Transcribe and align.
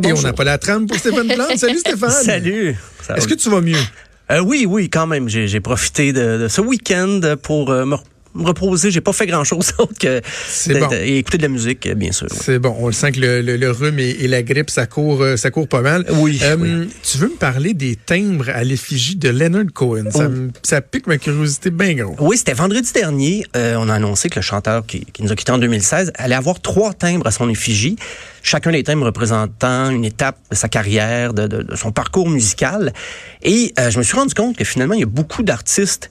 Ben, 0.00 0.10
Et 0.10 0.12
on 0.12 0.22
n'a 0.22 0.32
pas 0.32 0.44
la 0.44 0.58
trame 0.58 0.86
pour 0.86 0.96
Stéphane 0.96 1.28
Plante. 1.28 1.56
Salut 1.56 1.78
Stéphane. 1.78 2.10
Salut. 2.10 2.76
Est-ce 3.14 3.28
que 3.28 3.34
tu 3.34 3.50
vas 3.50 3.60
mieux? 3.60 3.78
Euh, 4.30 4.40
oui, 4.40 4.66
oui, 4.68 4.88
quand 4.88 5.06
même. 5.06 5.28
J'ai 5.28 5.60
profité 5.60 6.12
de, 6.12 6.38
de 6.38 6.48
ce 6.48 6.60
week-end 6.60 7.20
pour 7.42 7.70
euh, 7.70 7.84
me, 7.84 7.96
me 8.34 8.44
reposer. 8.44 8.90
J'ai 8.90 9.00
pas 9.00 9.12
fait 9.12 9.26
grand-chose 9.26 9.72
d'autre 9.78 9.94
que 9.98 10.20
C'est 10.48 10.74
de- 10.74 10.80
bon. 10.80 10.88
de- 10.88 10.96
et 10.96 11.18
écouter 11.18 11.38
de 11.38 11.42
la 11.42 11.48
musique, 11.48 11.88
bien 11.94 12.12
sûr. 12.12 12.26
C'est 12.30 12.58
bon, 12.58 12.74
on 12.78 12.86
le 12.88 12.92
sent 12.92 13.12
que 13.12 13.20
le, 13.20 13.40
le- 13.42 13.56
le 13.56 13.70
rhume 13.70 13.98
et, 13.98 14.10
et 14.10 14.28
la 14.28 14.42
grippe, 14.42 14.70
ça 14.70 14.86
court, 14.86 15.22
euh, 15.22 15.36
ça 15.36 15.50
court 15.50 15.68
pas 15.68 15.80
mal. 15.82 16.04
Oui, 16.10 16.40
Euh, 16.42 16.56
oui. 16.58 16.88
Tu 17.02 17.18
veux 17.18 17.28
me 17.28 17.36
parler 17.36 17.74
des 17.74 17.96
timbres 17.96 18.48
à 18.50 18.64
l'effigie 18.64 19.16
de 19.16 19.28
Leonard 19.28 19.72
Cohen? 19.72 20.10
Ça, 20.10 20.28
Oh. 20.28 20.50
ça 20.62 20.80
pique 20.80 21.06
ma 21.06 21.18
curiosité 21.18 21.70
bien 21.70 21.94
gros. 21.94 22.16
Oui, 22.20 22.36
c'était 22.38 22.54
vendredi 22.54 22.90
dernier. 22.92 23.44
Euh, 23.56 23.76
on 23.78 23.88
a 23.88 23.94
annoncé 23.94 24.28
que 24.28 24.36
le 24.36 24.42
chanteur 24.42 24.84
qui, 24.86 25.04
qui 25.06 25.22
nous 25.22 25.30
a 25.32 25.36
quittés 25.36 25.52
en 25.52 25.58
2016 25.58 26.12
allait 26.16 26.34
avoir 26.34 26.60
trois 26.60 26.92
timbres 26.94 27.26
à 27.26 27.30
son 27.30 27.48
effigie. 27.48 27.96
Chacun 28.42 28.72
des 28.72 28.82
timbres 28.82 29.06
représentant 29.06 29.90
une 29.90 30.04
étape 30.04 30.36
de 30.50 30.56
sa 30.56 30.68
carrière, 30.68 31.32
de, 31.34 31.46
de- 31.46 31.62
de 31.62 31.76
son 31.76 31.92
parcours 31.92 32.28
musical. 32.28 32.92
Et 33.42 33.72
euh, 33.78 33.90
je 33.90 33.98
me 33.98 34.02
suis 34.02 34.16
rendu 34.16 34.34
compte 34.34 34.56
que 34.56 34.64
finalement, 34.64 34.94
il 34.94 35.00
y 35.00 35.04
a 35.04 35.06
beaucoup 35.06 35.42
d'artistes 35.42 36.10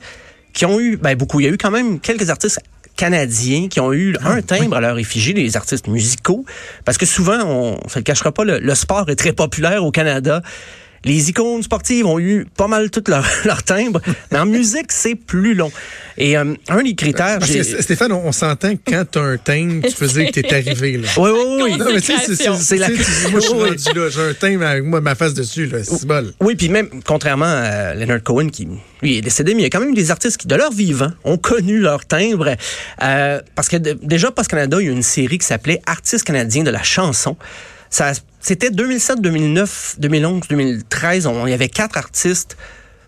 qui 0.53 0.66
ont 0.66 0.80
eu, 0.80 0.98
ben 0.98 1.16
beaucoup, 1.16 1.39
il 1.39 1.45
y 1.45 1.49
a 1.49 1.52
eu 1.52 1.57
quand 1.57 1.71
même 1.71 1.99
quelques 1.99 2.30
artistes 2.30 2.59
canadiens 2.95 3.67
qui 3.70 3.80
ont 3.80 3.91
eu 3.91 4.16
un 4.23 4.41
timbre 4.41 4.77
à 4.77 4.81
leur 4.81 4.99
effigie, 4.99 5.34
les 5.34 5.57
artistes 5.57 5.88
musicaux, 5.88 6.45
parce 6.85 6.98
que 6.98 7.05
souvent, 7.05 7.39
on 7.44 7.80
ne 7.84 7.89
se 7.89 7.99
le 7.99 8.03
cachera 8.03 8.31
pas, 8.31 8.44
le, 8.44 8.59
le 8.59 8.75
sport 8.75 9.09
est 9.09 9.16
très 9.16 9.34
populaire 9.34 9.84
au 9.84 9.91
Canada. 9.91 10.44
Les 11.05 11.30
icônes 11.30 11.62
sportives 11.63 12.05
ont 12.05 12.20
eu 12.20 12.45
pas 12.55 12.67
mal 12.67 12.89
tout 12.89 13.03
leur, 13.07 13.25
leur 13.45 13.61
timbre, 13.63 14.02
mais 14.31 14.39
en 14.39 14.45
musique, 14.45 14.91
c'est 14.91 15.16
plus 15.16 15.53
long. 15.53 15.71
Et 16.17 16.38
euh, 16.38 16.53
un 16.70 16.84
des 16.84 16.95
critères... 16.95 17.39
Parce 17.39 17.52
que, 17.52 17.81
Stéphane, 17.81 18.11
on, 18.11 18.27
on 18.27 18.31
s'entend 18.31 18.75
que 18.75 18.81
quand 18.91 19.03
t'as 19.11 19.21
un 19.21 19.38
timbre, 19.38 19.85
tu 19.88 19.94
faisais 19.94 20.27
que 20.27 20.39
t'es 20.39 20.53
arrivé. 20.53 20.97
Là. 20.97 21.08
Oui, 21.17 21.30
oui, 21.34 21.61
oui. 21.63 21.77
Non, 21.77 21.85
mais 21.94 22.02
tu 22.02 22.13
sais, 22.13 22.20
c'est- 22.25 22.35
c'est- 22.35 22.53
C'est 22.55 22.77
la- 22.77 22.88
tu 22.88 22.97
tu- 22.97 23.31
Moi, 23.31 23.39
je 23.39 23.45
suis 23.45 23.53
rendu 23.53 23.99
là. 23.99 24.09
J'ai 24.09 24.21
un 24.21 24.34
timbre 24.34 24.66
avec 24.66 24.84
moi, 24.84 25.02
ma 25.02 25.16
face 25.16 25.33
dessus. 25.33 25.66
là. 25.66 25.80
C'est 25.83 26.05
bol. 26.05 26.31
Oui, 26.39 26.55
puis 26.55 26.69
même, 26.69 26.88
contrairement 27.05 27.45
à 27.45 27.94
Leonard 27.95 28.22
Cohen, 28.23 28.49
qui 28.49 28.67
lui 29.02 29.17
est 29.17 29.22
décédé, 29.22 29.53
mais 29.55 29.61
il 29.61 29.64
y 29.64 29.67
a 29.67 29.70
quand 29.70 29.80
même 29.81 29.94
des 29.95 30.11
artistes 30.11 30.38
qui, 30.38 30.47
de 30.47 30.55
leur 30.55 30.72
vivant, 30.72 31.11
ont 31.25 31.38
connu 31.38 31.80
leur 31.80 32.05
timbre. 32.05 32.55
Euh, 33.02 33.42
parce 33.55 33.67
que 33.67 33.77
déjà, 33.77 34.31
Post 34.31 34.49
Canada, 34.49 34.77
il 34.80 34.86
y 34.86 34.89
a 34.89 34.94
une 34.94 35.03
série 35.03 35.38
qui 35.39 35.47
s'appelait 35.47 35.81
Artistes 35.86 36.23
canadiens 36.23 36.64
de 36.64 36.70
la 36.72 36.83
chanson. 36.83 37.36
Ça, 37.94 38.11
c'était 38.39 38.72
2007, 38.72 39.22
2009, 39.22 39.97
2011, 39.99 40.41
2013. 40.49 41.27
On, 41.27 41.45
il 41.45 41.52
y 41.52 41.53
avait 41.53 41.69
quatre 41.69 41.95
artistes 41.95 42.58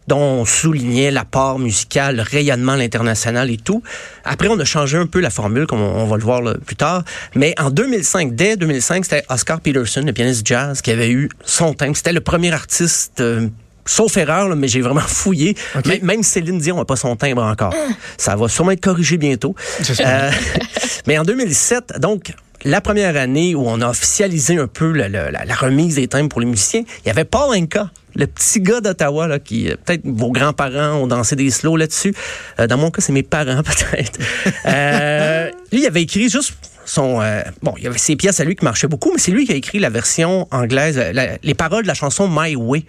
dont 0.08 0.20
on 0.20 0.46
soulignait 0.46 1.10
l'apport 1.10 1.58
musical, 1.58 2.18
le 2.18 2.22
rayonnement 2.22 2.74
à 2.74 2.78
l'international 2.78 3.50
et 3.50 3.58
tout. 3.58 3.82
Après, 4.24 4.48
on 4.48 4.60
a 4.60 4.64
changé 4.64 5.00
un 5.00 5.08
peu 5.08 5.22
la 5.22 5.32
formule, 5.32 5.66
comme 5.66 5.82
on, 5.82 6.04
on 6.04 6.06
va 6.06 6.18
le 6.18 6.22
voir 6.22 6.44
là, 6.44 6.54
plus 6.64 6.76
tard. 6.76 7.04
Mais 7.34 7.56
en 7.60 7.72
2005, 7.72 8.36
dès 8.36 8.58
2005, 8.58 9.06
c'était 9.06 9.24
Oscar 9.30 9.60
Peterson, 9.60 10.04
le 10.06 10.14
pianiste 10.14 10.46
jazz, 10.46 10.82
qui 10.84 10.92
avait 10.92 11.10
eu 11.10 11.30
son 11.44 11.74
thème. 11.74 11.96
C'était 11.96 12.14
le 12.14 12.22
premier 12.22 12.52
artiste... 12.54 13.22
euh, 13.22 13.48
Sauf 13.88 14.18
erreur, 14.18 14.50
là, 14.50 14.56
mais 14.56 14.68
j'ai 14.68 14.82
vraiment 14.82 15.00
fouillé. 15.02 15.56
Même, 16.02 16.24
Céline 16.24 16.58
Dion 16.58 16.78
n'a 16.78 16.86
pas 16.86 16.96
son 16.96 17.16
timbre 17.16 17.44
encore. 17.44 17.74
Ça 18.18 18.36
va 18.36 18.48
sûrement 18.48 18.72
être 18.72 18.82
corrigé 18.82 19.18
bientôt. 19.18 19.54
Euh, 20.00 20.32
mais 21.08 21.20
en 21.20 21.24
2007, 21.24 22.00
donc, 22.00 22.34
la 22.66 22.82
première 22.82 23.16
année 23.16 23.56
où 23.56 23.64
on 23.66 23.80
a 23.82 23.90
officialisé 23.90 24.58
un 24.58 24.68
peu 24.68 24.92
la, 24.92 25.44
remise 25.56 25.96
des 25.96 26.08
timbres 26.08 26.30
pour 26.30 26.42
les 26.42 26.48
musiciens, 26.48 26.84
il 27.04 27.08
y 27.08 27.12
avait 27.12 27.24
Paul 27.24 27.56
Anka, 27.56 27.92
le 28.16 28.26
petit 28.28 28.60
gars 28.60 28.82
d'Ottawa, 28.82 29.28
là, 29.28 29.40
qui, 29.40 29.70
euh, 29.70 29.76
peut-être 29.84 30.02
vos 30.06 30.32
grands-parents 30.32 30.96
ont 30.96 31.08
dansé 31.08 31.36
des 31.36 31.52
slows 31.52 31.78
là-dessus. 31.78 32.14
Euh, 32.60 32.68
dans 32.68 32.78
mon 32.78 32.90
cas, 32.90 33.02
c'est 33.02 33.14
mes 33.14 33.24
parents, 33.24 33.62
peut-être. 33.64 34.20
Euh, 34.66 35.50
lui, 35.72 35.82
il 35.82 35.86
avait 35.86 36.02
écrit 36.02 36.30
juste 36.30 36.54
son... 36.86 37.22
euh, 37.22 37.42
bon, 37.62 37.74
il 37.78 37.84
y 37.84 37.88
avait 37.88 37.98
ses 37.98 38.16
pièces 38.16 38.40
à 38.40 38.46
lui 38.46 38.56
qui 38.56 38.64
marchaient 38.66 38.88
beaucoup, 38.88 39.12
mais 39.12 39.20
c'est 39.20 39.32
lui 39.32 39.46
qui 39.46 39.52
a 39.52 39.56
écrit 39.56 39.80
la 39.80 39.90
version 39.90 40.48
anglaise, 40.52 40.98
la- 40.98 41.38
les 41.44 41.54
paroles 41.54 41.84
de 41.84 41.88
la 41.88 41.94
chanson 41.94 42.28
My 42.32 42.56
Way 42.56 42.86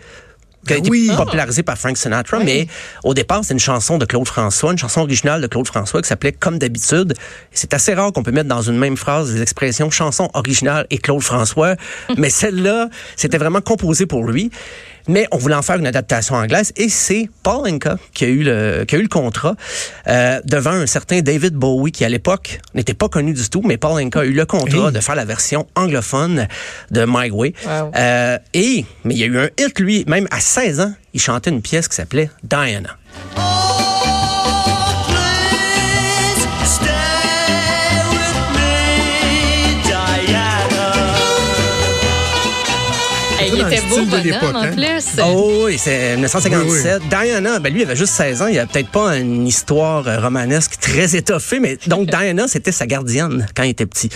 qui 0.67 0.75
a 0.75 0.77
été 0.77 0.91
Oui. 0.91 1.11
popularisé 1.17 1.63
par 1.63 1.79
Frank 1.79 1.97
Sinatra, 1.97 2.39
mais 2.41 2.67
au 3.05 3.15
départ, 3.15 3.41
c'est 3.45 3.55
une 3.55 3.61
chanson 3.61 3.99
de 3.99 4.05
Claude 4.05 4.27
François, 4.27 4.73
une 4.73 4.79
chanson 4.79 5.01
originale 5.01 5.41
de 5.41 5.47
Claude 5.47 5.67
François 5.67 6.03
qui 6.03 6.09
s'appelait 6.09 6.33
Comme 6.33 6.59
d'habitude. 6.59 7.15
C'est 7.53 7.73
assez 7.75 7.95
rare 7.95 8.13
qu'on 8.13 8.23
peut 8.23 8.33
mettre 8.33 8.49
dans 8.49 8.63
une 8.63 8.79
même 8.79 8.97
phrase 8.97 9.33
les 9.35 9.43
expressions 9.43 9.91
chanson 9.91 10.31
originale 10.35 10.87
et 10.91 10.99
Claude 10.99 11.23
François, 11.23 11.77
mais 12.17 12.31
celle-là, 12.31 12.89
c'était 13.17 13.39
vraiment 13.39 13.61
composé 13.61 14.07
pour 14.07 14.25
lui. 14.25 14.51
Mais 15.09 15.27
on 15.33 15.39
voulait 15.39 15.55
en 15.55 15.63
faire 15.63 15.77
une 15.77 15.87
adaptation 15.87 16.35
anglaise 16.35 16.73
et 16.77 16.89
c'est 16.89 17.29
Paul 17.43 17.69
Anka 17.69 17.97
qui 18.13 18.25
a 18.25 18.29
eu 18.29 18.43
le, 18.43 18.85
qui 18.87 18.97
a 18.97 18.99
eu 18.99 19.03
le 19.03 19.09
contrat 19.09 19.55
euh, 20.09 20.41
devant 20.45 20.71
un 20.71 20.87
certain 20.87 21.21
David 21.21 21.55
Bowie 21.55 21.93
qui 21.93 22.05
à 22.05 22.09
l'époque 22.09 22.61
n'était 22.75 22.95
pas 22.95 23.09
connu 23.09 23.33
du 23.33 23.49
tout, 23.49 23.63
mais 23.65 23.77
Paul 23.77 24.03
Anka 24.03 24.21
a 24.21 24.25
eu 24.25 24.33
le 24.33 24.47
contrat 24.47 24.91
de 24.91 25.01
faire 25.01 25.15
la 25.15 25.25
version 25.25 25.67
anglophone 25.75 26.49
de 26.91 27.05
My 27.07 27.31
Way. 27.31 27.55
Wow. 27.65 27.93
Euh, 27.97 28.39
et, 28.55 28.85
mais 29.05 29.15
il 29.15 29.19
y 29.19 29.25
a 29.25 29.27
eu 29.27 29.39
un 29.39 29.49
hit, 29.59 29.79
lui, 29.79 30.05
même 30.07 30.27
à 30.31 30.41
16 30.41 30.81
ans, 30.81 30.93
il 31.15 31.21
chantait 31.21 31.51
une 31.51 31.63
pièce 31.63 31.89
qui 31.89 31.97
s'appelait 31.97 32.31
Diana. 32.43 32.97
Était 43.67 43.83
beau 43.89 44.01
de 44.01 44.05
bonhomme 44.07 44.57
en 44.57 44.63
hein? 44.63 44.73
plus. 44.73 45.21
Oh 45.23 45.63
oui, 45.67 45.79
c'est 45.79 46.13
1957. 46.15 47.03
Diana, 47.09 47.59
ben 47.59 47.73
lui, 47.73 47.83
il 47.83 47.85
avait 47.85 47.97
juste 47.97 48.15
16 48.15 48.43
ans. 48.43 48.47
Il 48.47 48.59
a 48.59 48.67
peut-être 48.67 48.91
pas 48.91 49.17
une 49.17 49.47
histoire 49.47 50.07
euh, 50.07 50.21
romanesque 50.21 50.79
très 50.81 51.17
étoffée, 51.17 51.61
mais 51.61 51.79
donc 51.87 52.09
Diana, 52.09 52.49
c'était 52.49 52.73
sa 52.73 52.87
gardienne 52.87 53.47
quand 53.55 53.63
il 53.63 53.71
était 53.71 53.87
petit. 53.87 54.11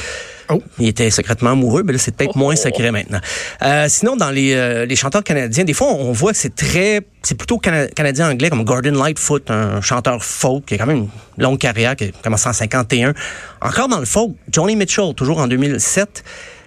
Oh. 0.50 0.60
Il 0.80 0.88
était 0.88 1.10
secrètement 1.10 1.50
amoureux, 1.50 1.82
mais 1.84 1.92
là, 1.92 1.98
c'est 1.98 2.14
peut-être 2.14 2.36
moins 2.36 2.56
secret 2.56 2.90
maintenant. 2.90 3.20
Euh, 3.62 3.86
sinon, 3.88 4.16
dans 4.16 4.30
les, 4.30 4.54
euh, 4.54 4.84
les 4.84 4.96
chanteurs 4.96 5.22
canadiens, 5.22 5.62
des 5.62 5.74
fois, 5.74 5.88
on 5.92 6.10
voit 6.10 6.32
que 6.32 6.38
c'est 6.38 6.54
très... 6.54 7.02
C'est 7.22 7.36
plutôt 7.36 7.58
cana- 7.58 7.86
canadien-anglais, 7.86 8.50
comme 8.50 8.64
Gordon 8.64 8.92
Lightfoot, 8.92 9.48
un 9.50 9.80
chanteur 9.80 10.24
folk 10.24 10.64
qui 10.66 10.74
a 10.74 10.78
quand 10.78 10.86
même 10.86 11.08
une 11.38 11.44
longue 11.44 11.58
carrière, 11.58 11.94
qui 11.94 12.04
a 12.04 12.08
commencé 12.24 12.48
en 12.48 12.52
51. 12.52 13.14
Encore 13.60 13.88
dans 13.88 14.00
le 14.00 14.06
folk, 14.06 14.32
Johnny 14.50 14.74
Mitchell, 14.74 15.14
toujours 15.14 15.38
en 15.38 15.46
2007, 15.46 16.24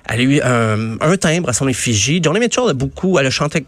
elle 0.10 0.20
a 0.20 0.24
eu 0.24 0.42
un, 0.42 1.18
timbre 1.18 1.50
à 1.50 1.54
son 1.54 1.68
effigie. 1.68 2.20
Johnny 2.22 2.40
Mitchell 2.40 2.70
a 2.70 2.74
beaucoup... 2.74 3.18
Elle 3.20 3.28
a 3.28 3.32
chanté 3.32 3.66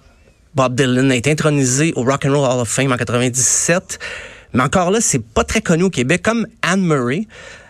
Bob 0.54 0.76
Dylan, 0.76 1.12
a 1.12 1.16
été 1.16 1.32
intronisé 1.32 1.94
au 1.96 2.04
Rock 2.04 2.26
and 2.26 2.34
Roll 2.34 2.50
Hall 2.50 2.62
of 2.62 2.70
Fame 2.70 2.92
en 2.92 2.98
97. 2.98 4.00
Mais 4.54 4.64
encore 4.64 4.92
là, 4.92 5.02
c'est 5.02 5.24
pas 5.24 5.44
très 5.44 5.62
connu 5.62 5.84
au 5.84 5.90
Québec, 5.90 6.22
comme 6.24 6.48
Anne 6.62 6.82
Murray. 6.82 7.28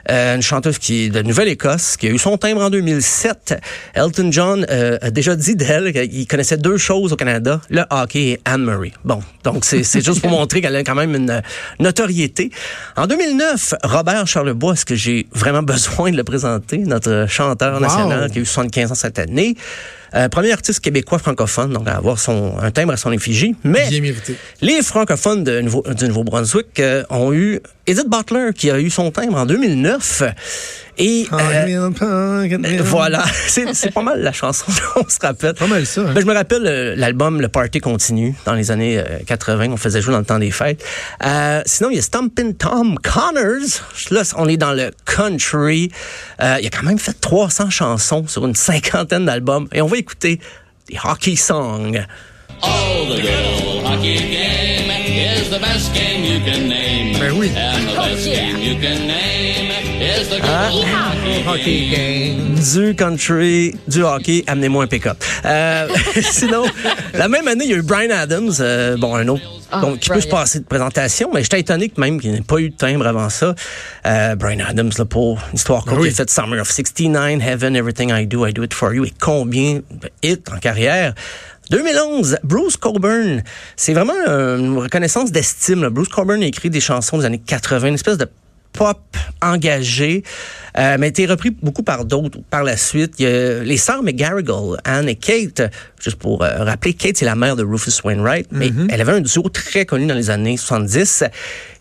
Euh, 0.10 0.36
une 0.36 0.42
chanteuse 0.42 0.78
qui 0.78 1.06
est 1.06 1.10
de 1.10 1.22
Nouvelle-Écosse, 1.22 1.98
qui 1.98 2.08
a 2.08 2.10
eu 2.12 2.18
son 2.18 2.38
timbre 2.38 2.62
en 2.62 2.70
2007. 2.70 3.56
Elton 3.94 4.32
John 4.32 4.66
euh, 4.70 4.98
a 5.02 5.12
déjà 5.12 5.36
dit 5.36 5.56
d'elle 5.56 5.92
qu'il 5.94 6.28
connaissait 6.28 6.58
deux 6.58 6.78
choses 6.78 7.14
au 7.14 7.16
Canada, 7.16 7.62
le 7.70 7.84
hockey 7.90 8.20
et 8.20 8.42
Anne 8.46 8.64
Murray. 8.66 8.92
Bon, 9.04 9.22
donc 9.44 9.66
c'est 9.66 9.84
juste 10.04 10.22
pour 10.22 10.30
montrer 10.40 10.62
qu'elle 10.62 10.76
a 10.76 10.84
quand 10.84 10.96
même 10.96 11.16
une 11.16 11.30
euh, 11.30 11.42
notoriété. 11.80 12.52
En 12.96 13.08
2009, 13.08 13.74
Robert 13.84 14.28
Charlebois, 14.28 14.74
est-ce 14.74 14.86
que 14.86 14.96
j'ai 14.96 15.28
vraiment 15.34 15.64
besoin 15.76 16.12
de 16.12 16.18
le 16.18 16.24
présenter, 16.24 16.78
notre 16.80 17.26
chanteur 17.30 17.76
Wow. 17.76 17.82
national 17.82 18.32
qui 18.32 18.40
a 18.40 18.42
eu 18.42 18.46
75 18.46 18.92
ans 18.92 18.96
cette 18.96 19.20
année? 19.20 19.56
Euh, 20.16 20.30
premier 20.30 20.52
artiste 20.54 20.80
québécois 20.80 21.20
francophone, 21.20 21.74
donc 21.74 21.88
à 21.88 21.96
avoir 21.98 22.20
son, 22.20 22.58
un 22.62 22.72
timbre 22.72 22.94
à 22.94 22.98
son 22.98 23.12
effigie. 23.12 23.56
Mais 23.64 23.90
Bien 23.90 24.02
mérité. 24.02 24.36
les 24.62 24.82
francophones 24.82 25.44
de 25.44 25.60
Nouveau, 25.62 25.84
du 25.94 26.08
Nouveau-Brunswick 26.08 26.80
euh, 26.80 27.04
ont 27.10 27.34
eu 27.34 27.60
Edith 27.86 28.08
Butler 28.08 28.52
qui 28.56 28.72
a 28.72 28.80
eu 28.80 28.90
son 28.90 29.12
timbre 29.12 29.38
en 29.38 29.46
2009. 29.46 30.24
Et 30.98 31.28
euh, 31.34 31.90
euh, 32.02 32.58
voilà, 32.84 33.24
c'est 33.48 33.74
c'est 33.74 33.92
pas 33.92 34.02
mal 34.02 34.22
la 34.22 34.32
chanson 34.32 34.66
on 34.96 35.08
se 35.10 35.20
rappelle. 35.22 35.54
Pas 35.54 35.68
mal 35.68 35.86
ça. 35.86 36.02
hein? 36.02 36.12
Ben, 36.14 36.22
je 36.22 36.26
me 36.26 36.34
rappelle 36.34 36.66
euh, 36.66 36.96
l'album 36.96 37.42
Le 37.42 37.50
Party 37.50 37.80
Continue 37.80 38.34
dans 38.46 38.54
les 38.54 38.72
années 38.72 38.98
euh, 38.98 39.20
80, 39.28 39.72
on 39.72 39.78
faisait 39.78 40.02
jouer 40.02 40.14
dans 40.14 40.20
le 40.20 40.26
temps 40.26 40.40
des 40.40 40.52
fêtes. 40.52 40.84
Euh, 41.26 41.62
sinon, 41.66 41.90
il 41.90 41.98
y 41.98 42.00
a 42.00 42.02
Stompin' 42.02 42.54
Tom 42.54 42.98
Connors. 43.00 43.82
Là, 44.12 44.22
on 44.38 44.48
est 44.48 44.58
dans 44.58 44.72
le 44.74 44.92
country. 45.06 45.92
Euh, 46.42 46.58
il 46.62 46.68
a 46.68 46.70
quand 46.70 46.84
même 46.84 47.00
fait 47.00 47.20
300 47.20 47.70
chansons 47.72 48.26
sur 48.28 48.46
une 48.46 48.56
cinquantaine 48.56 49.26
d'albums. 49.26 49.68
Et 49.74 49.82
on 49.82 49.88
va 49.88 49.98
écouter 49.98 50.40
des 50.90 50.98
hockey 51.04 51.36
songs. 51.36 52.00
Oh, 52.64 53.06
the 53.10 53.22
good 53.22 53.30
old 53.68 53.84
hockey 53.86 54.16
game 54.16 54.90
is 54.90 55.50
the 55.50 55.60
best 55.60 55.94
game 55.94 56.24
you 56.24 56.40
can 56.46 56.70
name. 56.70 57.05
Ben 57.26 57.34
oui. 57.40 57.50
And 57.58 57.88
the 57.88 57.96
best 57.96 58.26
game 58.28 58.60
you 58.62 58.76
can 58.76 59.08
name 59.08 59.72
is 60.00 60.30
the 60.30 60.40
good 60.40 60.72
old 60.72 60.86
hockey 60.86 61.42
Hockey 61.44 61.90
game. 61.90 62.56
Du 62.60 62.94
country, 62.96 63.74
du 63.88 64.04
hockey, 64.04 64.44
amenez-moi 64.46 64.84
un 64.84 64.88
pick-up. 64.88 65.18
Euh, 65.44 65.88
sinon, 66.22 66.66
la 67.16 67.28
même 67.28 67.48
année, 67.48 67.66
il 67.66 67.72
y 67.72 67.74
a 67.74 67.78
eu 67.78 67.82
Brian 67.82 68.12
Adams, 68.12 68.52
euh, 68.60 68.96
bon, 68.98 69.16
un 69.16 69.28
autre, 69.28 69.42
Ah, 69.72 69.82
donc, 69.82 70.00
qui 70.00 70.10
peut 70.10 70.22
se 70.22 70.28
passer 70.28 70.60
de 70.60 70.66
présentation, 70.66 71.32
mais 71.34 71.42
j'étais 71.42 71.62
étonné 71.62 71.90
que 71.90 72.00
même 72.00 72.22
qu'il 72.22 72.32
n'ait 72.32 72.42
pas 72.42 72.60
eu 72.60 72.70
de 72.70 72.76
timbre 72.76 73.08
avant 73.08 73.30
ça. 73.30 73.56
Euh, 74.06 74.36
Brian 74.36 74.64
Adams, 74.68 74.92
là, 74.96 75.06
pour 75.06 75.40
une 75.50 75.56
histoire 75.56 75.84
courte, 75.84 75.96
Ben 75.96 76.02
oui. 76.04 76.10
il 76.10 76.12
a 76.12 76.16
fait 76.16 76.30
Summer 76.30 76.62
of 76.62 76.70
69, 76.70 77.42
Heaven, 77.42 77.76
Everything 77.76 78.12
I 78.12 78.28
Do, 78.28 78.46
I 78.46 78.54
Do 78.54 78.64
It 78.64 78.74
For 78.76 78.94
You, 78.94 79.06
et 79.06 79.14
combien 79.20 79.82
de 79.90 80.10
hits 80.22 80.44
en 80.54 80.60
carrière. 80.60 81.16
2011, 81.70 82.38
Bruce 82.44 82.78
Coburn. 82.78 83.44
C'est 83.76 83.94
vraiment 83.94 84.14
une 84.14 84.78
reconnaissance 84.78 85.32
d'estime. 85.32 85.82
là. 85.82 85.90
Bruce 85.90 86.10
Coburn 86.10 86.42
a 86.42 86.46
écrit 86.46 86.70
des 86.70 86.82
chansons 86.82 87.18
des 87.18 87.26
années 87.26 87.42
80, 87.46 87.88
une 87.88 87.94
espèce 87.96 88.18
de 88.18 88.28
pop 88.74 89.00
engagé, 89.42 90.24
euh, 90.78 90.98
mais 91.00 91.06
a 91.06 91.10
été 91.10 91.26
repris 91.26 91.50
beaucoup 91.50 91.84
par 91.84 92.06
d'autres 92.06 92.40
par 92.50 92.64
la 92.64 92.76
suite. 92.78 93.14
Il 93.20 93.24
y 93.24 93.28
a 93.28 93.64
les 93.64 93.78
sœurs 93.78 94.04
McGarrigle, 94.04 94.78
Anne 94.84 95.08
et 95.08 95.16
Kate. 95.16 95.62
Juste 96.02 96.18
pour 96.18 96.44
euh, 96.44 96.64
rappeler, 96.64 96.94
Kate, 96.94 97.18
c'est 97.18 97.26
la 97.26 97.36
mère 97.36 97.56
de 97.56 97.64
Rufus 97.64 98.02
Wainwright, 98.04 98.48
mais 98.52 98.72
elle 98.90 99.02
avait 99.02 99.14
un 99.14 99.22
duo 99.22 99.44
très 99.50 99.86
connu 99.86 100.06
dans 100.06 100.16
les 100.16 100.30
années 100.30 100.58
70. 100.58 101.24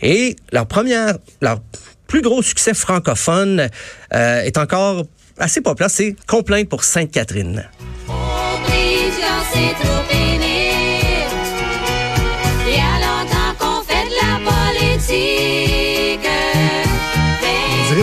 Et 0.02 0.36
leur 0.52 0.66
première, 0.66 1.16
leur 1.42 1.60
plus 2.06 2.22
gros 2.22 2.42
succès 2.42 2.74
francophone 2.74 3.68
euh, 4.14 4.40
est 4.42 4.56
encore 4.58 5.04
assez 5.38 5.60
populaire, 5.60 5.90
c'est 5.90 6.14
Complainte 6.28 6.68
pour 6.68 6.84
Sainte-Catherine. 6.84 7.64
Oh, 9.54 9.60
prison, 9.60 9.74
c'est 9.78 9.84
trop 9.84 10.02
pénible. 10.08 10.53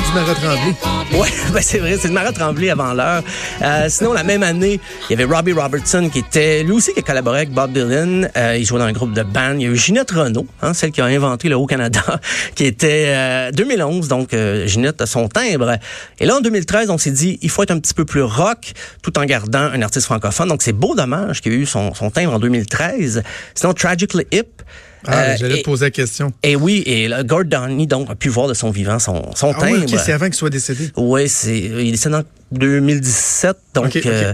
Du 0.06 0.14
Marat 0.14 0.34
Tremblay. 0.34 1.20
Ouais, 1.20 1.30
ben 1.54 1.62
c'est 1.62 1.78
vrai, 1.78 1.98
c'est 2.00 2.08
le 2.08 2.14
Marat 2.14 2.32
Tremblay 2.32 2.70
avant 2.70 2.94
l'heure. 2.94 3.24
Euh, 3.62 3.88
sinon, 3.90 4.14
la 4.14 4.24
même 4.24 4.42
année, 4.42 4.80
il 5.10 5.18
y 5.18 5.22
avait 5.22 5.32
Robbie 5.32 5.54
Robertson 5.54 6.10
qui 6.12 6.20
était, 6.20 6.64
lui 6.64 6.72
aussi, 6.72 6.94
qui 6.94 7.00
a 7.00 7.04
collaboré 7.04 7.38
avec 7.40 7.52
Bob 7.52 7.72
Dylan. 7.72 8.30
Euh, 8.36 8.58
il 8.58 8.66
jouait 8.66 8.80
dans 8.80 8.86
un 8.86 8.92
groupe 8.94 9.14
de 9.14 9.22
band. 9.22 9.54
Il 9.56 9.62
y 9.62 9.66
a 9.66 9.70
eu 9.70 9.76
Ginette 9.76 10.12
Renault, 10.12 10.48
hein, 10.62 10.74
celle 10.74 10.92
qui 10.92 11.02
a 11.02 11.06
inventé 11.06 11.50
le 11.50 11.56
Haut-Canada, 11.56 12.02
qui 12.56 12.66
était 12.66 13.06
euh, 13.10 13.52
2011. 13.52 14.08
Donc, 14.08 14.34
euh, 14.34 14.66
Ginette 14.66 15.02
a 15.02 15.06
son 15.06 15.28
timbre. 15.28 15.78
Et 16.20 16.26
là, 16.26 16.38
en 16.38 16.42
2013, 16.42 16.90
on 16.90 16.98
s'est 16.98 17.12
dit, 17.12 17.38
il 17.42 17.50
faut 17.50 17.62
être 17.64 17.72
un 17.72 17.80
petit 17.80 17.94
peu 17.94 18.06
plus 18.06 18.24
rock, 18.24 18.74
tout 19.04 19.18
en 19.20 19.26
gardant 19.26 19.60
un 19.60 19.82
artiste 19.82 20.06
francophone. 20.06 20.48
Donc, 20.48 20.62
c'est 20.64 20.74
beau 20.74 20.96
dommage 20.96 21.42
qu'il 21.42 21.54
ait 21.54 21.58
eu 21.58 21.66
son, 21.66 21.94
son 21.94 22.10
timbre 22.10 22.34
en 22.34 22.40
2013. 22.40 23.24
Sinon, 23.54 23.74
Tragically 23.74 24.26
Hip. 24.32 24.64
Ah, 25.08 25.22
euh, 25.22 25.36
j'allais 25.40 25.60
te 25.60 25.64
poser 25.64 25.86
la 25.86 25.92
question. 25.92 26.32
Et 26.44 26.56
oui, 26.56 26.84
et 26.86 27.08
là, 27.08 27.24
Gord 27.24 27.46
Downey, 27.46 27.88
donc, 27.88 28.10
a 28.10 28.16
pu 28.16 28.30
voir 28.30 28.48
de 28.48 28.54
son 28.54 28.70
vivant 28.70 29.00
son, 29.00 29.32
son 29.36 29.52
Ah 29.56 29.64
oui, 29.64 29.86
timbre. 29.86 30.00
c'est 30.04 30.12
avant 30.14 30.26
qu'il 30.26 30.36
soit 30.36 30.50
décédé. 30.50 30.92
Oui, 30.96 31.28
c'est 31.28 31.58
il 31.58 31.88
est 31.88 31.92
décédé 31.92 32.16
en 32.16 32.24
2017. 32.52 33.58
Donc, 33.74 33.96
euh, 33.96 34.34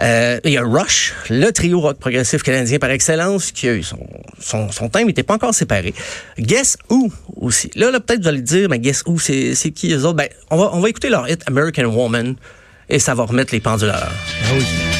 euh, 0.00 0.40
il 0.44 0.52
y 0.52 0.56
a 0.56 0.62
Rush, 0.62 1.14
le 1.28 1.50
trio 1.50 1.80
rock 1.80 1.98
progressif 1.98 2.42
canadien 2.42 2.78
par 2.78 2.90
excellence, 2.90 3.52
qui 3.52 3.68
a 3.68 3.74
eu 3.74 3.82
son, 3.82 3.98
son, 4.40 4.70
son 4.70 4.88
thème 4.88 5.08
n'était 5.08 5.22
pas 5.22 5.34
encore 5.34 5.54
séparé. 5.54 5.92
Guess 6.38 6.78
Who 6.88 7.12
aussi. 7.36 7.70
Là, 7.74 7.90
là 7.90 8.00
peut-être 8.00 8.22
vous 8.22 8.28
allez 8.28 8.42
dire, 8.42 8.68
mais 8.68 8.78
Guess 8.78 9.02
Who, 9.06 9.18
c'est 9.18 9.54
c'est 9.54 9.72
qui 9.72 9.88
les 9.88 10.04
autres? 10.04 10.16
Ben, 10.16 10.28
on 10.50 10.56
va, 10.56 10.70
on 10.72 10.80
va 10.80 10.88
écouter 10.88 11.10
leur 11.10 11.28
hit 11.28 11.42
American 11.46 11.84
Woman 11.84 12.34
et 12.88 12.98
ça 12.98 13.14
va 13.14 13.24
remettre 13.24 13.52
les 13.52 13.60
pendules 13.60 13.90
à 13.90 14.00
l'heure. 14.00 14.12
Ah 14.44 14.52
oui. 14.56 14.97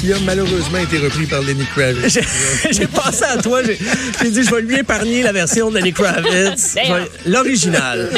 Qui 0.00 0.14
a 0.14 0.16
malheureusement 0.24 0.78
été 0.78 0.96
repris 0.96 1.26
par 1.26 1.42
Lenny 1.42 1.64
Kravitz. 1.74 2.18
J'ai 2.70 2.86
pensé 2.86 3.22
à 3.24 3.36
toi, 3.36 3.60
j'ai 3.62 4.30
dit 4.30 4.42
je 4.42 4.54
vais 4.54 4.62
lui 4.62 4.78
épargner 4.78 5.22
la 5.22 5.32
version 5.32 5.70
de 5.70 5.76
Lenny 5.76 5.92
Kravitz, 5.92 6.76
l'original. 7.26 8.08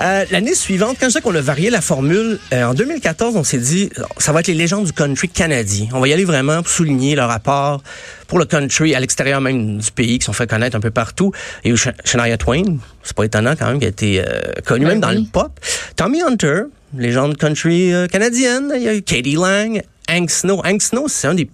Euh, 0.00 0.24
L'année 0.30 0.54
suivante, 0.54 0.96
quand 0.98 1.08
je 1.08 1.12
sais 1.12 1.20
qu'on 1.20 1.34
a 1.34 1.40
varié 1.42 1.68
la 1.68 1.82
formule, 1.82 2.38
euh, 2.54 2.64
en 2.64 2.72
2014, 2.72 3.36
on 3.36 3.44
s'est 3.44 3.58
dit 3.58 3.90
ça 4.16 4.32
va 4.32 4.40
être 4.40 4.46
les 4.46 4.54
légendes 4.54 4.86
du 4.86 4.92
country 4.92 5.28
canadien. 5.28 5.88
On 5.92 6.00
va 6.00 6.08
y 6.08 6.14
aller 6.14 6.24
vraiment 6.24 6.62
pour 6.62 6.72
souligner 6.72 7.14
leur 7.14 7.28
rapport 7.28 7.82
pour 8.26 8.38
le 8.38 8.46
country 8.46 8.94
à 8.94 9.00
l'extérieur 9.00 9.42
même 9.42 9.78
du 9.78 9.90
pays, 9.90 10.18
qui 10.18 10.24
sont 10.24 10.32
fait 10.32 10.46
connaître 10.48 10.76
un 10.76 10.80
peu 10.80 10.90
partout. 10.90 11.32
Il 11.62 11.68
y 11.68 11.70
a 11.72 11.74
eu 11.74 11.76
Sh- 11.76 11.92
Shania 12.04 12.38
Twain, 12.38 12.62
c'est 13.02 13.14
pas 13.16 13.24
étonnant 13.24 13.54
quand 13.58 13.66
même, 13.66 13.78
qui 13.80 13.84
a 13.86 13.88
été 13.90 14.20
euh, 14.22 14.40
connue 14.64 14.86
Ben 14.86 14.92
même 14.92 15.00
dans 15.00 15.10
oui. 15.10 15.24
le 15.26 15.30
pop. 15.30 15.52
Tommy 15.96 16.22
Hunter, 16.22 16.62
légende 16.96 17.36
country 17.36 17.92
euh, 17.92 18.06
canadienne. 18.06 18.72
Il 18.76 18.82
y 18.82 18.88
a 18.88 18.94
eu 18.94 19.02
Katie 19.02 19.34
Lang, 19.34 19.82
Hank 20.08 20.30
Snow. 20.30 20.60
Hank 20.64 20.82
Snow, 20.82 21.06
c'est 21.08 21.28
un 21.28 21.34
des 21.34 21.48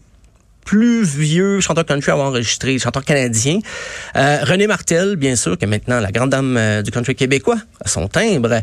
plus 0.65 1.03
vieux 1.03 1.61
chanteur 1.61 1.85
country 1.85 2.11
à 2.11 2.15
avoir 2.15 2.29
enregistré, 2.29 2.79
chanteur 2.79 3.05
canadien. 3.05 3.59
Euh, 4.17 4.39
René 4.43 4.67
Martel, 4.67 5.17
bien 5.17 5.37
sûr, 5.37 5.59
qui 5.59 5.65
est 5.65 5.69
maintenant 5.69 6.01
la 6.01 6.11
grande 6.11 6.31
dame 6.31 6.57
euh, 6.57 6.83
du 6.83 6.91
country 6.91 7.15
québécois, 7.15 7.59
son 7.85 8.09
timbre. 8.09 8.61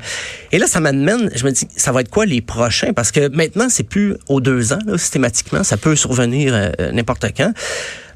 Et 0.52 0.58
là, 0.58 0.68
ça 0.68 0.80
m'amène, 0.80 1.30
je 1.36 1.46
me 1.46 1.52
dis, 1.52 1.68
ça 1.76 1.92
va 1.92 2.02
être 2.02 2.10
quoi 2.10 2.26
les 2.26 2.42
prochains? 2.42 2.94
Parce 2.94 3.12
que 3.12 3.28
maintenant, 3.30 3.68
c'est 3.70 3.84
plus 3.84 4.16
aux 4.28 4.42
deux 4.42 4.74
ans, 4.74 4.80
là, 4.86 4.98
systématiquement. 4.98 5.64
Ça 5.64 5.78
peut 5.78 5.96
survenir 5.96 6.54
euh, 6.56 6.92
n'importe 6.92 7.26
quand. 7.38 7.54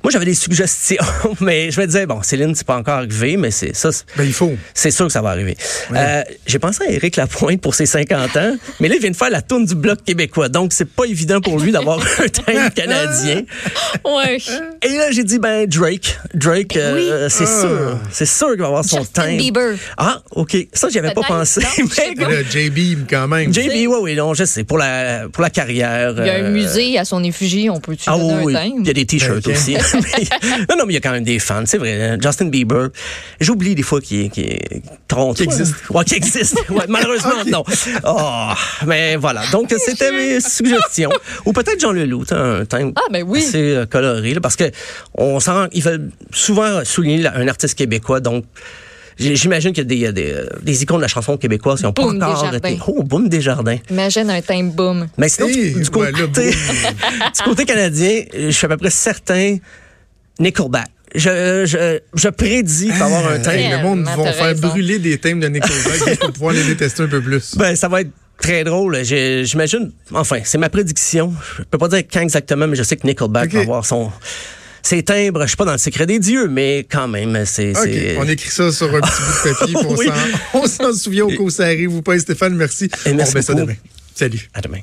Moi, 0.05 0.11
j'avais 0.11 0.25
des 0.25 0.35
suggestions, 0.35 1.03
mais 1.41 1.71
je 1.71 1.81
me 1.81 1.87
disais, 1.87 2.05
bon, 2.05 2.21
Céline, 2.21 2.53
c'est 2.53 2.67
pas 2.67 2.77
encore 2.77 2.93
arrivé, 2.99 3.37
mais 3.37 3.49
c'est 3.49 3.75
ça. 3.75 3.91
c'est- 3.91 4.03
Ben, 4.15 4.23
il 4.23 4.33
faut. 4.33 4.53
c'est 4.75 4.91
sûr 4.91 5.07
que 5.07 5.11
ça 5.11 5.23
va 5.23 5.29
arriver. 5.31 5.57
Euh, 5.95 6.21
J'ai 6.45 6.59
pensé 6.59 6.83
à 6.87 6.91
Éric 6.91 7.15
Lapointe 7.15 7.59
pour 7.59 7.73
ses 7.73 7.87
50 7.87 8.37
ans, 8.37 8.55
mais 8.79 8.87
là, 8.87 8.93
il 8.97 9.01
vient 9.01 9.09
de 9.09 9.15
faire 9.15 9.31
la 9.31 9.41
tourne 9.41 9.65
du 9.65 9.73
Bloc 9.73 10.03
québécois. 10.03 10.47
Donc, 10.47 10.73
c'est 10.73 10.85
pas 10.87 11.05
évident 11.05 11.41
pour 11.41 11.59
lui 11.59 11.71
d'avoir 11.71 11.97
un 12.19 12.27
thème 12.27 12.69
canadien. 12.69 13.41
Ouais. 14.05 14.37
Et 14.83 14.89
là, 14.89 15.09
j'ai 15.09 15.23
dit, 15.23 15.39
ben, 15.39 15.65
Drake. 15.65 16.19
Drake, 16.35 16.77
euh, 16.77 17.27
c'est 17.29 17.45
Ah. 17.47 17.61
sûr. 17.61 17.99
C'est 18.11 18.27
sûr 18.27 18.51
qu'il 18.51 18.59
va 18.61 18.67
avoir 18.67 18.85
son 18.85 18.99
Justin 18.99 19.23
thème. 19.23 19.37
Bieber. 19.37 19.75
Ah, 19.97 20.21
OK. 20.35 20.55
Ça, 20.71 20.89
j'y 20.89 20.99
avais 20.99 21.15
pas 21.15 21.23
pensé. 21.23 21.61
Non, 21.61 21.87
mais 22.29 22.43
JB, 22.43 23.07
quand 23.09 23.27
même. 23.27 23.51
JB, 23.51 23.87
oui, 23.87 23.97
oui, 24.01 24.15
non, 24.15 24.35
je 24.35 24.43
sais. 24.45 24.63
Pour 24.63 24.77
la, 24.77 25.29
pour 25.31 25.41
la 25.41 25.49
carrière. 25.49 26.13
Il 26.19 26.27
y 26.27 26.29
a 26.29 26.35
un 26.35 26.43
euh, 26.43 26.51
musée 26.51 26.99
à 26.99 27.05
son 27.05 27.23
effigie, 27.23 27.71
on 27.71 27.79
peut-tu 27.79 28.03
Ah 28.05 28.17
donner 28.17 28.33
oui, 28.33 28.39
un 28.39 28.43
oui. 28.45 28.53
thème? 28.53 28.73
il 28.81 28.87
y 28.87 28.89
a 28.89 28.93
des 28.93 29.05
t-shirts 29.05 29.47
Ok. 29.47 29.53
aussi. 29.55 29.75
Non, 30.69 30.75
non, 30.77 30.85
mais 30.85 30.93
il 30.93 30.95
y 30.95 30.97
a 30.97 31.01
quand 31.01 31.11
même 31.11 31.23
des 31.23 31.39
fans, 31.39 31.63
c'est 31.65 31.77
vrai. 31.77 32.01
hein. 32.01 32.17
Justin 32.21 32.45
Bieber, 32.45 32.89
j'oublie 33.39 33.75
des 33.75 33.83
fois 33.83 34.01
qu'il 34.01 34.29
qui, 34.29 34.43
Qui 35.35 35.43
existe. 35.43 35.75
Ouais, 35.89 36.03
qui 36.03 36.15
existe. 36.15 36.55
Ouais, 36.69 36.85
malheureusement, 36.89 37.43
non. 37.47 37.63
Oh, 38.05 38.49
mais 38.85 39.15
voilà. 39.15 39.43
Donc, 39.51 39.73
c'était 39.77 40.11
mes 40.11 40.39
suggestions. 40.41 41.09
Ou 41.45 41.53
peut-être 41.53 41.79
Jean 41.79 41.91
Leloup, 41.91 42.25
t'as 42.25 42.39
un 42.61 42.65
thème 42.65 42.91
Ah, 42.95 43.01
ben 43.11 43.23
oui. 43.27 43.39
assez 43.39 43.75
euh, 43.75 43.85
coloré, 43.85 44.33
là, 44.33 44.41
parce 44.41 44.55
que 44.55 44.65
on 45.13 45.39
s'en 45.39 45.53
rend- 45.53 45.67
ils 45.71 45.83
veulent 45.83 46.09
souvent 46.31 46.83
souligner 46.83 47.25
un 47.27 47.47
artiste 47.47 47.75
québécois, 47.75 48.19
donc 48.19 48.45
J'imagine 49.17 49.71
qu'il 49.71 49.89
y 49.97 50.05
a 50.05 50.11
des, 50.11 50.23
des, 50.33 50.35
des 50.61 50.83
icônes 50.83 50.97
de 50.97 51.03
la 51.03 51.07
chanson 51.07 51.37
québécoise 51.37 51.79
qui 51.79 51.85
n'ont 51.85 51.93
pas 51.93 52.03
encore 52.03 52.53
été. 52.53 52.77
Oh, 52.85 53.01
boum 53.01 53.29
des 53.29 53.39
jardins. 53.39 53.77
Imagine 53.89 54.29
un 54.29 54.41
thème 54.41 54.71
boom. 54.71 55.07
Mais 55.17 55.29
sinon, 55.29 55.47
Eh, 55.49 55.71
du, 55.71 55.81
du 55.83 55.89
côté, 55.89 56.11
du 56.51 57.41
côté 57.45 57.63
canadien, 57.63 58.23
je 58.37 58.49
suis 58.49 58.65
à 58.65 58.67
peu 58.67 58.75
près 58.75 58.89
certain 58.89 59.55
Nickelback. 60.39 60.87
Je, 61.13 61.63
je, 61.65 61.99
je 62.13 62.27
prédis 62.29 62.87
qu'il 62.87 62.93
va 62.93 62.97
y 62.97 63.13
avoir 63.13 63.27
un 63.31 63.35
Hey, 63.37 63.41
thème. 63.69 63.71
le 63.77 63.83
monde 63.83 64.03
va 64.03 64.33
faire 64.33 64.45
raison. 64.47 64.67
brûler 64.67 64.99
des 64.99 65.17
thèmes 65.17 65.39
de 65.39 65.47
Nickelback 65.47 66.19
pour 66.19 66.31
pouvoir 66.33 66.53
les 66.53 66.63
détester 66.65 67.03
un 67.03 67.07
peu 67.07 67.21
plus. 67.21 67.55
Ben, 67.55 67.73
ça 67.75 67.87
va 67.87 68.01
être 68.01 68.09
très 68.37 68.65
drôle. 68.65 69.01
J'imagine, 69.03 69.91
enfin, 70.13 70.39
c'est 70.43 70.57
ma 70.57 70.69
prédiction. 70.69 71.33
Je 71.57 71.63
peux 71.63 71.77
pas 71.77 71.87
dire 71.87 72.03
quand 72.11 72.19
exactement, 72.21 72.67
mais 72.67 72.75
je 72.75 72.83
sais 72.83 72.97
que 72.97 73.07
Nickelback 73.07 73.45
Ok. 73.45 73.53
va 73.53 73.59
avoir 73.61 73.85
son, 73.85 74.11
ses 74.81 75.03
timbres. 75.03 75.43
Je 75.43 75.47
suis 75.47 75.55
pas 75.55 75.63
dans 75.63 75.71
le 75.71 75.77
secret 75.77 76.05
des 76.05 76.19
dieux, 76.19 76.49
mais 76.49 76.85
quand 76.91 77.07
même, 77.07 77.45
c'est... 77.45 77.71
On 78.17 78.27
écrit 78.27 78.49
ça 78.51 78.69
sur 78.73 78.93
un 78.93 78.99
petit 78.99 79.21
bout 79.21 79.49
de 79.49 79.53
papier, 79.55 79.75
on 79.87 79.95
Oui. 79.95 80.07
s'en- 80.07 80.59
on 80.59 80.67
s'en 80.67 80.93
souvient 80.93 81.23
au 81.23 81.31
cours 81.31 81.49
ça 81.51 81.63
arrive 81.63 81.95
ou 81.95 82.01
pas. 82.01 82.19
Stéphane, 82.19 82.55
merci. 82.55 82.89
Et 83.05 83.13
merci 83.13 83.29
on 83.31 83.33
remet 83.35 83.41
ça 83.41 83.53
demain. 83.53 83.75
Salut. 84.13 84.49
À 84.53 84.59
demain. 84.59 84.79